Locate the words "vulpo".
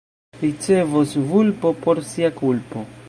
1.33-1.75